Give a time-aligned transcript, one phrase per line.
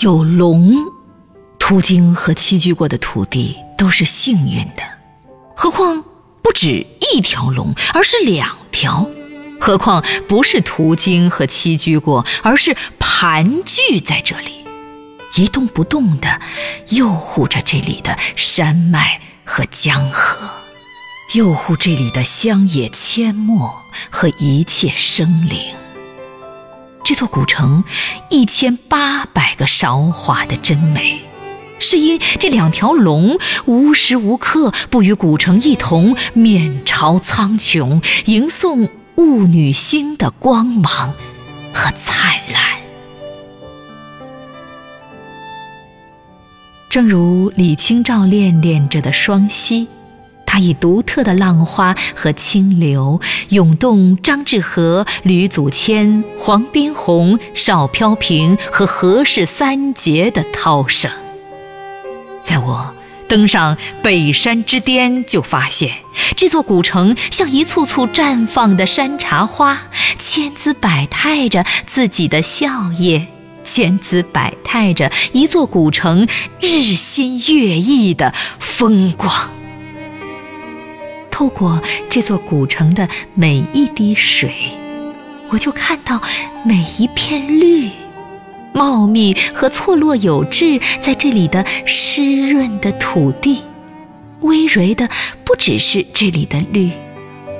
[0.00, 0.74] 有龙，
[1.58, 4.82] 途经和栖居过的土地都是幸运的，
[5.56, 6.02] 何况
[6.42, 9.08] 不止一条龙，而是两条。
[9.60, 14.66] 何况不是途经和栖居过，而是盘踞在这里，
[15.36, 16.40] 一动不动地
[16.90, 20.50] 诱护着这里的山脉和江河，
[21.34, 25.83] 诱护这里的乡野阡陌和一切生灵。
[27.04, 27.84] 这座古城
[28.30, 31.20] 一千八百个韶华的真美，
[31.78, 38.88] 是因这两条龙无时无刻不与古城一同面朝苍穹，迎送。
[39.16, 41.14] 雾女星的光芒
[41.72, 42.80] 和灿烂，
[46.88, 49.86] 正如李清照恋恋着的双溪，
[50.54, 61.10] 它以独特的浪花和清流，涌动张志和、吕祖谦、黄宾虹、邵飘萍和何氏三杰的涛声，
[62.44, 62.94] 在我。
[63.26, 65.90] 登上北山之巅，就发现
[66.36, 69.82] 这座古城像一簇簇绽放的山茶花，
[70.20, 72.68] 千姿百态着自己的笑
[73.00, 73.26] 靥，
[73.64, 76.28] 千姿百态着一座古城
[76.60, 79.53] 日新月异的风光。
[81.34, 84.54] 透过这座古城的每一滴水，
[85.48, 86.22] 我就看到
[86.64, 87.90] 每一片绿。
[88.72, 93.64] 茂密和错落有致，在这里的湿润的土地，
[94.42, 95.08] 葳蕤的
[95.44, 96.92] 不只是这里的绿，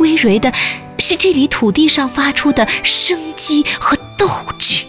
[0.00, 0.52] 葳蕤的
[0.98, 4.26] 是这里土地上发出的生机和斗
[4.58, 4.84] 志，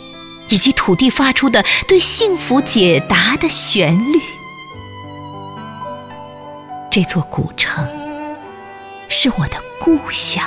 [0.49, 4.19] 以及土地发出的对幸福解答的旋律。
[6.89, 7.87] 这座古城
[9.23, 10.44] 是我的故乡。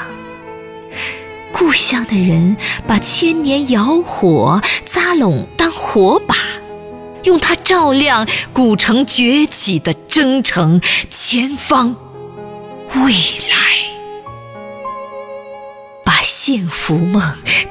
[1.53, 2.57] 故乡的人
[2.89, 6.35] 把千年窑火扎拢当火把，
[7.23, 11.95] 用它照亮古城崛起的征程前方
[12.95, 13.57] 未来，
[16.03, 17.23] 把幸福梦、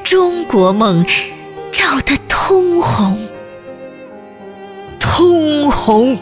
[0.06, 1.06] 中国梦
[1.70, 3.18] 照得通红，
[5.02, 6.18] 通红。